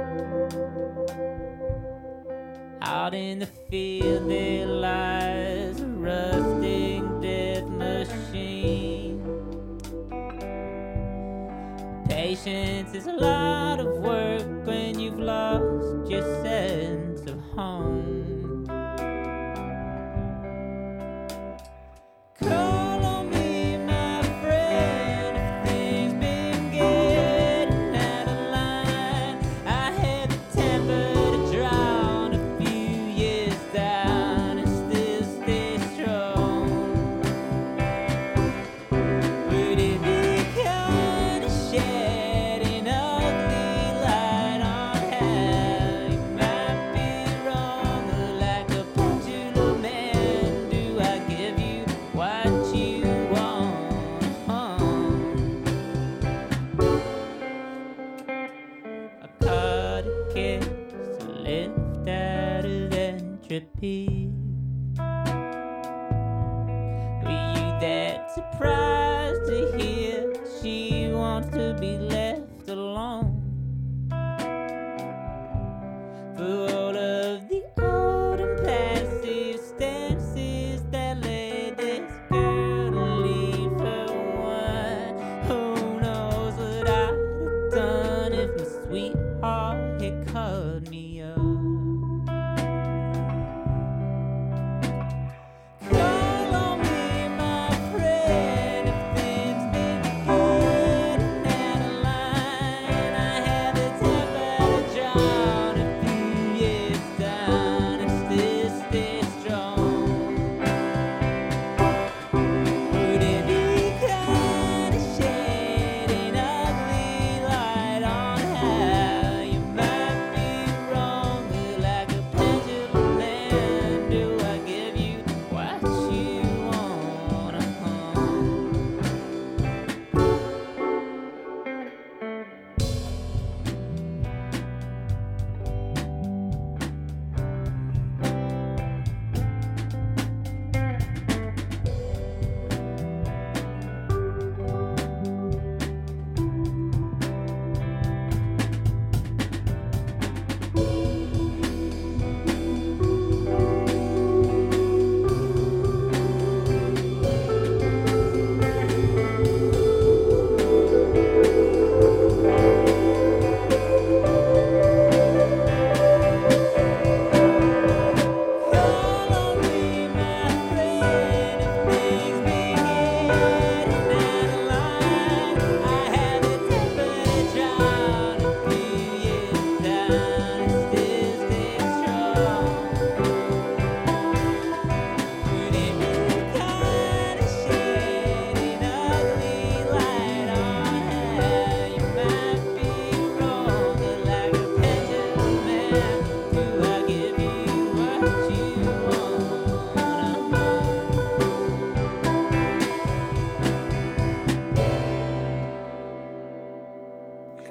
Out 2.82 3.14
in 3.14 3.40
the 3.40 3.46
field 3.70 4.30
there 4.30 4.66
lies 4.66 5.82
a 5.82 5.88
rusting 5.88 7.22
death 7.22 7.68
machine. 7.70 9.22
Patience 12.08 12.94
is 12.94 13.06
a 13.08 13.14
lot 13.14 13.80
of 13.80 13.88
work 14.00 14.66
when 14.66 15.00
you've 15.00 15.20
lost 15.20 16.10
your 16.10 16.22
sense 16.44 17.22
of 17.30 17.40
home. 17.56 17.99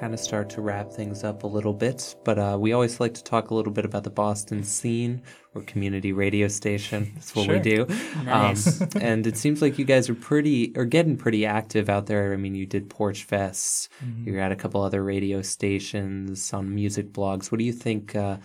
Kind 0.09 0.19
of 0.19 0.25
start 0.25 0.49
to 0.49 0.59
wrap 0.59 0.91
things 0.91 1.23
up 1.23 1.43
a 1.43 1.47
little 1.47 1.71
bit, 1.71 2.15
but 2.25 2.39
uh, 2.39 2.57
we 2.59 2.73
always 2.73 2.99
like 2.99 3.13
to 3.13 3.23
talk 3.23 3.51
a 3.51 3.53
little 3.53 3.71
bit 3.71 3.85
about 3.85 4.03
the 4.03 4.09
Boston 4.09 4.63
scene 4.63 5.21
or 5.53 5.61
community 5.61 6.13
radio 6.13 6.47
station. 6.47 7.11
That's 7.13 7.35
what 7.35 7.47
we 7.47 7.53
Sure. 7.53 7.85
do. 7.85 7.87
Nice. 8.25 8.81
Um, 8.81 8.89
and 9.01 9.27
it 9.27 9.37
seems 9.37 9.61
like 9.61 9.77
you 9.77 9.85
guys 9.85 10.09
are 10.09 10.15
pretty, 10.15 10.73
or 10.75 10.85
getting 10.85 11.15
pretty 11.15 11.45
active 11.45 11.89
out 11.89 12.07
there. 12.07 12.33
I 12.33 12.37
mean, 12.37 12.55
you 12.55 12.65
did 12.65 12.89
Porch 12.89 13.23
Fest, 13.23 13.89
you're 14.23 14.39
at 14.39 14.51
a 14.51 14.55
couple 14.55 14.81
other 14.81 15.03
radio 15.03 15.43
stations, 15.43 16.51
on 16.53 16.73
music 16.73 17.13
blogs. 17.13 17.51
What 17.51 17.59
do 17.59 17.63
you 17.63 17.73
think 17.73 18.15
uh, 18.15 18.37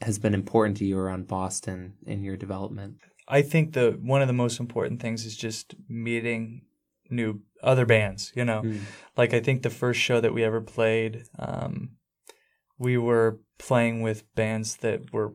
has 0.00 0.18
been 0.18 0.34
important 0.34 0.78
to 0.78 0.84
you 0.84 0.98
around 0.98 1.28
Boston 1.28 1.94
in 2.04 2.24
your 2.24 2.36
development? 2.36 2.96
I 3.28 3.42
think 3.42 3.74
the 3.74 3.96
one 4.02 4.22
of 4.22 4.26
the 4.26 4.34
most 4.34 4.58
important 4.58 5.00
things 5.00 5.24
is 5.24 5.36
just 5.36 5.76
meeting 5.88 6.62
new 7.10 7.40
other 7.62 7.86
bands. 7.86 8.32
You 8.34 8.44
know, 8.44 8.62
like 9.16 9.34
I 9.34 9.40
think 9.40 9.62
the 9.62 9.70
first 9.70 10.00
show 10.00 10.20
that 10.20 10.34
we 10.34 10.44
ever 10.44 10.60
played, 10.60 11.24
um, 11.38 11.90
we 12.78 12.96
were 12.96 13.40
playing 13.58 14.02
with 14.02 14.32
bands 14.34 14.76
that 14.76 15.12
were 15.12 15.34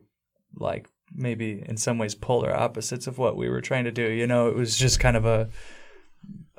like 0.54 0.88
maybe 1.14 1.62
in 1.64 1.76
some 1.76 1.98
ways 1.98 2.14
polar 2.14 2.54
opposites 2.54 3.06
of 3.06 3.18
what 3.18 3.36
we 3.36 3.48
were 3.48 3.60
trying 3.60 3.84
to 3.84 3.92
do. 3.92 4.10
You 4.10 4.26
know, 4.26 4.48
it 4.48 4.56
was 4.56 4.76
just 4.76 5.00
kind 5.00 5.16
of 5.16 5.24
a 5.24 5.48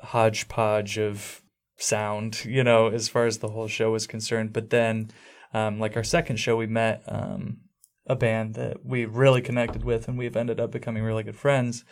hodgepodge 0.00 0.98
of 0.98 1.42
sound. 1.76 2.44
You 2.44 2.64
know, 2.64 2.88
as 2.88 3.08
far 3.08 3.26
as 3.26 3.38
the 3.38 3.48
whole 3.48 3.68
show 3.68 3.92
was 3.92 4.06
concerned. 4.06 4.52
But 4.52 4.70
then, 4.70 5.10
um, 5.52 5.78
like 5.78 5.96
our 5.96 6.04
second 6.04 6.36
show, 6.36 6.56
we 6.56 6.66
met. 6.66 7.02
Um, 7.06 7.58
a 8.08 8.16
band 8.16 8.54
that 8.54 8.84
we 8.84 9.04
really 9.04 9.42
connected 9.42 9.84
with 9.84 10.08
and 10.08 10.16
we've 10.16 10.36
ended 10.36 10.58
up 10.58 10.72
becoming 10.72 11.02
really 11.02 11.22
good 11.22 11.36
friends. 11.36 11.84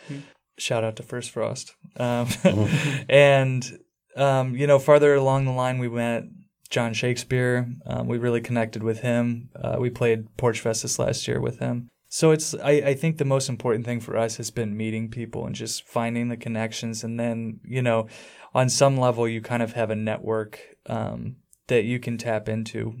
Shout 0.57 0.83
out 0.83 0.95
to 0.95 1.03
First 1.03 1.31
Frost. 1.31 1.75
Um, 1.97 2.27
and, 3.09 3.79
um, 4.15 4.55
you 4.55 4.67
know, 4.67 4.79
farther 4.79 5.13
along 5.13 5.45
the 5.45 5.51
line, 5.51 5.77
we 5.77 5.89
met 5.89 6.23
John 6.69 6.93
Shakespeare. 6.93 7.67
Um, 7.85 8.07
we 8.07 8.17
really 8.17 8.41
connected 8.41 8.83
with 8.83 8.99
him. 8.99 9.49
Uh, 9.55 9.77
we 9.79 9.89
played 9.89 10.35
Porch 10.37 10.59
Fest 10.59 10.81
this 10.81 10.99
last 10.99 11.27
year 11.27 11.39
with 11.39 11.59
him. 11.59 11.89
So 12.09 12.31
it's, 12.31 12.55
I, 12.55 12.71
I 12.71 12.93
think 12.93 13.17
the 13.17 13.25
most 13.25 13.49
important 13.49 13.85
thing 13.85 13.99
for 13.99 14.17
us 14.17 14.37
has 14.37 14.49
been 14.49 14.77
meeting 14.77 15.09
people 15.09 15.45
and 15.45 15.53
just 15.53 15.83
finding 15.83 16.29
the 16.29 16.37
connections. 16.37 17.03
And 17.03 17.19
then, 17.19 17.59
you 17.63 17.81
know, 17.81 18.07
on 18.55 18.69
some 18.69 18.97
level, 18.97 19.27
you 19.27 19.41
kind 19.41 19.61
of 19.61 19.73
have 19.73 19.91
a 19.91 19.95
network 19.95 20.59
um, 20.87 21.35
that 21.67 21.83
you 21.83 21.99
can 21.99 22.17
tap 22.17 22.49
into. 22.49 22.95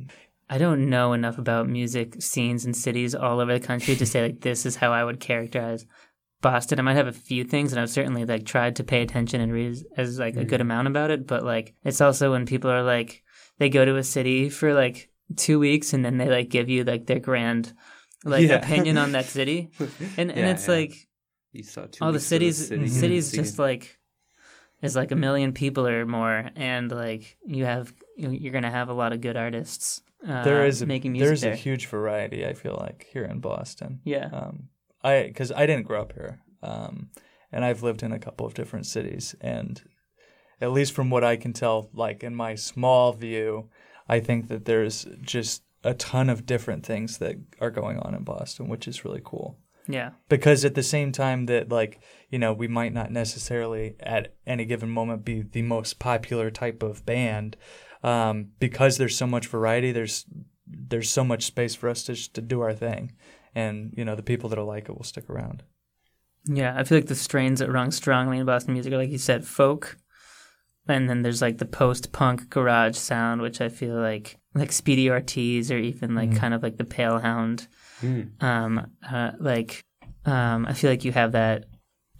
I 0.49 0.57
don't 0.57 0.89
know 0.89 1.13
enough 1.13 1.37
about 1.37 1.67
music 1.67 2.21
scenes 2.21 2.65
and 2.65 2.75
cities 2.75 3.13
all 3.15 3.39
over 3.39 3.57
the 3.57 3.65
country 3.65 3.95
to 3.95 4.05
say 4.05 4.21
like 4.21 4.41
this 4.41 4.65
is 4.65 4.77
how 4.77 4.93
I 4.93 5.03
would 5.03 5.19
characterize 5.19 5.85
Boston. 6.41 6.79
I 6.79 6.83
might 6.83 6.95
have 6.95 7.07
a 7.07 7.11
few 7.13 7.43
things, 7.43 7.71
and 7.71 7.79
I've 7.79 7.89
certainly 7.89 8.25
like 8.25 8.45
tried 8.45 8.75
to 8.77 8.83
pay 8.83 9.01
attention 9.01 9.41
and 9.41 9.51
read 9.51 9.77
as 9.97 10.19
like 10.19 10.35
a 10.35 10.45
good 10.45 10.61
amount 10.61 10.87
about 10.87 11.11
it. 11.11 11.25
But 11.27 11.43
like 11.43 11.73
it's 11.83 12.01
also 12.01 12.31
when 12.31 12.45
people 12.45 12.69
are 12.69 12.83
like 12.83 13.23
they 13.57 13.69
go 13.69 13.83
to 13.85 13.95
a 13.97 14.03
city 14.03 14.49
for 14.49 14.73
like 14.73 15.09
two 15.35 15.59
weeks 15.59 15.93
and 15.93 16.05
then 16.05 16.17
they 16.17 16.29
like 16.29 16.49
give 16.49 16.69
you 16.69 16.83
like 16.83 17.05
their 17.07 17.19
grand 17.19 17.73
like 18.23 18.47
Yeah. 18.47 18.55
opinion 18.55 18.97
on 18.97 19.11
that 19.13 19.25
city, 19.37 19.69
and 20.17 20.29
and 20.31 20.39
Yeah, 20.39 20.51
it's 20.51 20.67
yeah. 20.67 20.73
like 20.75 21.07
You 21.53 21.63
saw 21.63 21.85
two 21.89 22.03
all 22.05 22.11
the 22.11 22.19
cities 22.19 22.67
city 22.67 22.87
cities 22.87 23.29
scene. 23.31 23.43
just 23.43 23.57
like 23.59 23.97
is 24.81 24.95
like 24.95 25.11
a 25.11 25.15
million 25.15 25.53
people 25.53 25.87
or 25.87 26.05
more, 26.05 26.49
and 26.55 26.91
like 26.91 27.37
you 27.45 27.65
have 27.65 27.91
you're 28.15 28.53
gonna 28.53 28.69
have 28.71 28.89
a 28.89 28.93
lot 28.93 29.11
of 29.13 29.21
good 29.21 29.37
artists. 29.37 30.01
Uh, 30.27 30.43
there 30.43 30.65
is 30.65 30.81
a, 30.81 30.85
making 30.85 31.11
music 31.13 31.27
there's 31.27 31.41
there. 31.41 31.53
a 31.53 31.55
huge 31.55 31.85
variety. 31.87 32.45
I 32.45 32.53
feel 32.53 32.75
like 32.79 33.07
here 33.11 33.23
in 33.23 33.39
Boston. 33.39 34.01
yeah. 34.03 34.29
Um, 34.33 34.69
I 35.07 35.27
because 35.27 35.51
I 35.51 35.65
didn't 35.65 35.87
grow 35.87 36.01
up 36.01 36.13
here, 36.13 36.41
um, 36.61 37.09
and 37.51 37.63
I've 37.63 37.83
lived 37.83 38.03
in 38.03 38.11
a 38.11 38.19
couple 38.19 38.45
of 38.45 38.53
different 38.53 38.85
cities, 38.85 39.35
and 39.41 39.81
at 40.59 40.71
least 40.71 40.93
from 40.93 41.09
what 41.09 41.23
I 41.23 41.37
can 41.37 41.53
tell, 41.53 41.89
like 41.93 42.23
in 42.23 42.35
my 42.35 42.55
small 42.55 43.13
view, 43.13 43.69
I 44.09 44.19
think 44.19 44.47
that 44.47 44.65
there's 44.65 45.07
just 45.21 45.63
a 45.83 45.93
ton 45.93 46.29
of 46.29 46.45
different 46.45 46.85
things 46.85 47.19
that 47.19 47.35
are 47.61 47.71
going 47.71 47.99
on 47.99 48.15
in 48.15 48.23
Boston, 48.23 48.67
which 48.67 48.87
is 48.87 49.05
really 49.05 49.21
cool. 49.23 49.57
Yeah. 49.87 50.11
Because 50.27 50.65
at 50.65 50.75
the 50.75 50.83
same 50.83 51.11
time 51.11 51.45
that 51.45 51.69
like 51.69 52.01
you 52.29 52.39
know 52.39 52.53
we 52.53 52.67
might 52.67 52.93
not 52.93 53.11
necessarily 53.11 53.95
at 53.99 54.33
any 54.45 54.65
given 54.65 54.89
moment 54.89 55.23
be 55.23 55.41
the 55.41 55.61
most 55.61 55.99
popular 55.99 56.51
type 56.51 56.83
of 56.83 57.05
band, 57.05 57.55
um, 58.03 58.49
because 58.59 58.97
there's 58.97 59.17
so 59.17 59.27
much 59.27 59.47
variety. 59.47 59.91
There's 59.91 60.25
there's 60.67 61.09
so 61.09 61.23
much 61.23 61.45
space 61.45 61.75
for 61.75 61.87
us 61.87 62.03
to 62.03 62.13
just 62.13 62.33
to 62.33 62.41
do 62.41 62.61
our 62.61 62.73
thing, 62.73 63.13
and 63.57 63.91
you 63.97 64.05
know 64.05 64.15
the 64.15 64.21
people 64.21 64.49
that'll 64.49 64.67
like 64.67 64.87
it 64.87 64.95
will 64.95 65.03
stick 65.03 65.29
around. 65.29 65.63
Yeah, 66.45 66.75
I 66.77 66.83
feel 66.83 66.99
like 66.99 67.07
the 67.07 67.15
strains 67.15 67.59
that 67.59 67.71
rung 67.71 67.89
strongly 67.89 68.37
in 68.37 68.45
Boston 68.45 68.73
music 68.73 68.93
are, 68.93 68.97
like 68.97 69.09
you 69.09 69.17
said, 69.17 69.45
folk. 69.45 69.97
And 70.87 71.09
then 71.09 71.23
there's 71.23 71.41
like 71.41 71.57
the 71.57 71.65
post 71.65 72.13
punk 72.13 72.49
garage 72.49 72.95
sound, 72.95 73.41
which 73.41 73.59
I 73.59 73.67
feel 73.67 73.95
like 73.95 74.37
like 74.53 74.71
Speedy 74.71 75.09
Ortiz 75.09 75.71
or 75.71 75.77
even 75.77 76.15
like 76.15 76.37
kind 76.37 76.53
of 76.53 76.63
like 76.63 76.77
the 76.77 76.85
Palehound. 76.85 77.67
Mm. 78.01 78.41
Um, 78.41 78.91
uh, 79.09 79.31
like 79.39 79.83
um, 80.25 80.65
I 80.65 80.73
feel 80.73 80.89
like 80.89 81.03
you 81.03 81.11
have 81.11 81.33
that, 81.33 81.65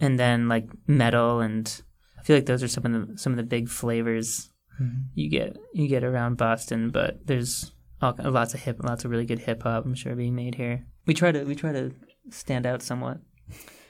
and 0.01 0.19
then 0.19 0.49
like 0.49 0.67
metal, 0.87 1.39
and 1.39 1.81
I 2.19 2.23
feel 2.23 2.35
like 2.35 2.47
those 2.47 2.63
are 2.63 2.67
some 2.67 2.85
of 2.85 2.91
the 2.91 3.17
some 3.17 3.31
of 3.31 3.37
the 3.37 3.43
big 3.43 3.69
flavors 3.69 4.49
you 5.13 5.29
get 5.29 5.55
you 5.73 5.87
get 5.87 6.03
around 6.03 6.35
Boston. 6.35 6.89
But 6.89 7.25
there's 7.25 7.71
all, 8.01 8.15
lots 8.19 8.53
of 8.53 8.61
hip, 8.61 8.83
lots 8.83 9.05
of 9.05 9.11
really 9.11 9.25
good 9.25 9.39
hip 9.39 9.63
hop. 9.63 9.85
I'm 9.85 9.95
sure 9.95 10.15
being 10.15 10.35
made 10.35 10.55
here. 10.55 10.85
We 11.07 11.13
try 11.13 11.31
to 11.31 11.43
we 11.45 11.55
try 11.55 11.71
to 11.71 11.91
stand 12.29 12.65
out 12.65 12.81
somewhat. 12.83 13.17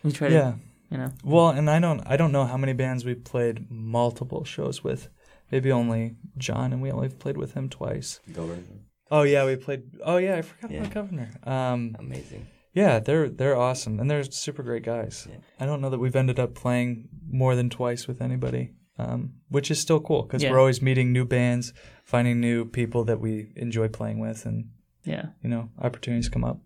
We 0.03 0.11
try 0.11 0.29
to 0.29 0.33
Yeah. 0.35 0.53
you 0.91 0.97
know. 0.97 1.11
Well, 1.23 1.49
and 1.49 1.69
I 1.69 1.79
don't 1.79 2.01
I 2.05 2.15
don't 2.17 2.31
know 2.31 2.45
how 2.45 2.57
many 2.57 2.73
bands 2.73 3.03
we've 3.03 3.23
played 3.23 3.69
multiple 3.69 4.43
shows 4.45 4.83
with. 4.83 5.09
Maybe 5.51 5.71
only 5.71 6.15
John, 6.37 6.73
and 6.73 6.81
we 6.81 6.91
only 6.91 7.09
played 7.09 7.37
with 7.37 7.53
him 7.53 7.69
twice. 7.69 8.19
Governor. 8.33 8.63
Oh 9.09 9.23
yeah, 9.23 9.45
we 9.45 9.55
played. 9.55 9.83
Oh 10.03 10.17
yeah, 10.17 10.35
I 10.37 10.41
forgot 10.41 10.71
Yeah. 10.71 10.79
about 10.81 10.93
Governor. 10.93 11.29
Um, 11.43 11.95
Amazing. 11.99 12.47
Yeah, 12.73 12.99
they're 12.99 13.29
they're 13.29 13.57
awesome 13.57 13.99
and 13.99 14.09
they're 14.11 14.23
super 14.23 14.61
great 14.63 14.83
guys. 14.83 15.27
Yeah. 15.29 15.37
I 15.59 15.65
don't 15.65 15.81
know 15.81 15.89
that 15.89 15.99
we've 15.99 16.15
ended 16.15 16.39
up 16.39 16.53
playing 16.53 17.07
more 17.31 17.55
than 17.55 17.69
twice 17.69 18.07
with 18.07 18.21
anybody, 18.21 18.73
um, 18.99 19.33
which 19.49 19.71
is 19.71 19.79
still 19.79 19.99
cool 20.01 20.23
because 20.23 20.43
Yeah. 20.43 20.51
we're 20.51 20.59
always 20.59 20.81
meeting 20.81 21.11
new 21.11 21.25
bands, 21.25 21.73
finding 22.03 22.39
new 22.39 22.65
people 22.65 23.03
that 23.05 23.19
we 23.19 23.51
enjoy 23.55 23.87
playing 23.87 24.19
with, 24.19 24.45
and 24.45 24.65
Yeah. 25.05 25.27
you 25.41 25.49
know 25.49 25.69
opportunities 25.79 26.29
come 26.29 26.43
up. 26.43 26.59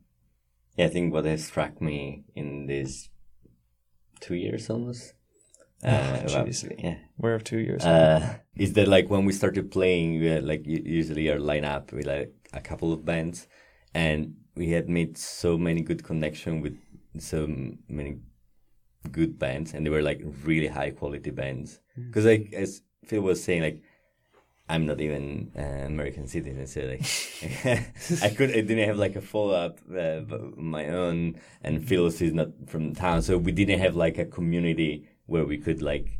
Yeah, 0.77 0.85
I 0.85 0.89
think 0.89 1.13
what 1.13 1.25
has 1.25 1.45
struck 1.45 1.81
me 1.81 2.23
in 2.35 2.67
these 2.67 3.09
two 4.19 4.35
years 4.35 4.69
almost. 4.69 5.13
Uh, 5.83 6.21
Oh, 6.29 6.45
yeah. 6.77 6.97
We're 7.17 7.33
of 7.33 7.43
two 7.43 7.57
years. 7.57 7.83
Uh, 7.83 8.35
is 8.55 8.73
that 8.73 8.87
like 8.87 9.09
when 9.09 9.25
we 9.25 9.33
started 9.33 9.71
playing, 9.71 10.19
we 10.19 10.27
had 10.27 10.43
like 10.43 10.61
usually 10.63 11.27
our 11.31 11.39
lineup 11.39 11.91
with 11.91 12.05
like 12.05 12.31
a 12.53 12.61
couple 12.61 12.93
of 12.93 13.03
bands, 13.03 13.47
and 13.95 14.35
we 14.55 14.69
had 14.69 14.87
made 14.89 15.17
so 15.17 15.57
many 15.57 15.81
good 15.81 16.03
connection 16.03 16.61
with 16.61 16.77
so 17.17 17.47
many 17.89 18.19
good 19.11 19.39
bands, 19.39 19.73
and 19.73 19.83
they 19.83 19.89
were 19.89 20.03
like 20.03 20.21
really 20.43 20.67
high 20.67 20.91
quality 20.91 21.31
bands. 21.31 21.79
Because 21.95 22.25
like 22.25 22.53
as 22.53 22.83
Phil 23.05 23.21
was 23.23 23.43
saying, 23.43 23.63
like 23.63 23.81
I'm 24.71 24.85
not 24.85 25.01
even 25.01 25.51
uh, 25.57 25.85
American 25.85 26.27
citizen, 26.27 26.65
so 26.65 26.81
like 26.81 27.01
I 28.23 28.29
could 28.29 28.51
I 28.51 28.61
didn't 28.61 28.87
have 28.87 28.97
like 28.97 29.17
a 29.17 29.21
follow 29.21 29.53
up 29.53 29.79
uh, 29.93 30.21
my 30.55 30.87
own, 30.87 31.35
and 31.61 31.85
Phil's 31.85 32.21
is 32.21 32.33
not 32.33 32.49
from 32.67 32.95
town, 32.95 33.21
so 33.21 33.37
we 33.37 33.51
didn't 33.51 33.79
have 33.79 33.95
like 33.95 34.17
a 34.17 34.25
community 34.25 35.07
where 35.25 35.45
we 35.45 35.57
could 35.57 35.81
like 35.81 36.17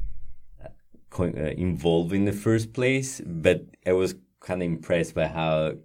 co- 1.10 1.36
uh, 1.46 1.54
involve 1.68 2.12
in 2.12 2.26
the 2.26 2.34
first 2.34 2.74
place. 2.74 3.22
But 3.26 3.64
I 3.86 3.94
was 3.94 4.16
kind 4.42 4.62
of 4.62 4.66
impressed 4.66 5.16
by 5.16 5.28
how 5.28 5.76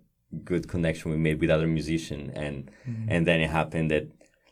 good 0.45 0.69
connection 0.69 1.13
we 1.13 1.19
made 1.19 1.41
with 1.41 1.51
other 1.51 1.69
musicians, 1.69 2.33
and 2.35 2.71
and 3.09 3.27
then 3.29 3.41
it 3.41 3.51
happened 3.51 3.93
that 3.93 4.05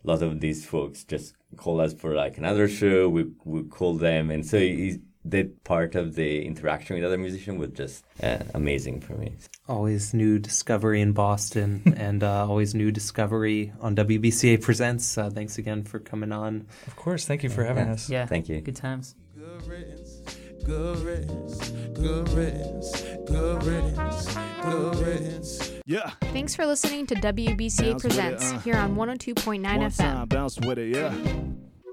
a 0.05 0.07
lot 0.07 0.23
of 0.23 0.41
these 0.41 0.65
folks 0.65 1.03
just 1.03 1.35
call 1.57 1.81
us 1.81 1.93
for 1.93 2.15
like 2.15 2.39
another 2.39 2.69
show. 2.69 3.09
We 3.09 3.23
we 3.45 3.65
called 3.65 3.99
them, 3.99 4.31
and 4.31 4.47
so 4.47 4.57
it, 4.59 5.01
that 5.27 5.65
part 5.65 5.95
of 5.95 6.15
the 6.15 6.45
interaction 6.45 6.97
with 6.97 7.05
other 7.05 7.17
musicians 7.19 7.59
was 7.59 7.71
just 7.71 8.05
uh, 8.23 8.39
amazing 8.55 9.01
for 9.01 9.15
me. 9.15 9.35
Always 9.69 10.13
new 10.13 10.39
discovery 10.39 11.01
in 11.01 11.13
Boston 11.13 11.83
and 11.97 12.23
uh, 12.23 12.47
always 12.47 12.75
new 12.75 12.91
discovery 12.93 13.73
on 13.81 13.97
WBCA 13.97 14.61
Presents. 14.61 15.17
Uh, 15.17 15.31
thanks 15.31 15.57
again 15.59 15.83
for 15.85 15.99
coming 15.99 16.33
on. 16.33 16.67
of 16.87 16.97
course, 16.97 17.25
thank 17.25 17.43
you 17.43 17.49
for 17.49 17.65
having 17.65 17.87
Yeah. 17.87 17.93
us. 17.93 18.11
Yeah. 18.11 18.27
Thank 18.27 18.49
you. 18.49 18.61
Good 18.61 18.77
times. 18.77 19.15
Good 19.35 19.67
riddance, 19.67 20.21
good 20.65 20.99
riddance, 20.99 21.71
good 21.95 22.29
riddance, 22.31 23.03
good 23.27 23.63
riddance, 23.65 24.35
good 24.63 24.97
riddance. 24.97 25.73
Yeah. 25.87 26.11
Thanks 26.33 26.55
for 26.55 26.67
listening 26.67 27.07
to 27.09 27.15
WBCA 27.15 27.57
Bounce 27.93 28.05
with 28.05 28.13
it, 28.13 28.17
Presents 28.17 28.53
uh. 28.53 28.59
here 28.61 28.77
on 28.77 28.95
102.9 28.97 29.63
One 29.63 29.81
FM. 29.81 29.97
time, 29.97 30.29
bounce 30.29 30.59
with 30.61 30.79
it, 30.79 30.95
yeah. 30.95 31.15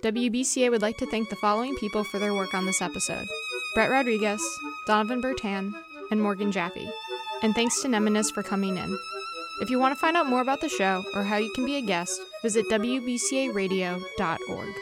WBCA 0.04 0.72
would 0.72 0.82
like 0.82 0.98
to 0.98 1.06
thank 1.06 1.30
the 1.30 1.36
following 1.36 1.76
people 1.76 2.04
for 2.04 2.18
their 2.18 2.34
work 2.34 2.56
on 2.56 2.66
this 2.66 2.82
episode 2.82 3.28
Brett 3.76 3.92
Rodriguez, 3.92 4.42
Donovan 4.88 5.22
Bertan, 5.22 5.74
and 6.10 6.22
Morgan 6.22 6.52
Jaffe. 6.52 6.90
And 7.44 7.54
thanks 7.54 7.82
to 7.82 7.88
Mnemonist 7.88 8.34
for 8.34 8.44
coming 8.44 8.78
in. 8.78 8.98
If 9.62 9.70
you 9.70 9.80
want 9.80 9.94
to 9.94 10.00
find 10.00 10.18
out 10.18 10.26
more 10.26 10.42
about 10.42 10.60
the 10.60 10.70
show 10.70 11.04
or 11.14 11.24
how 11.24 11.38
you 11.38 11.52
can 11.54 11.66
be 11.66 11.76
a 11.76 11.82
guest, 11.82 12.20
visit 12.42 12.68
WBCAradio.org. 12.70 14.76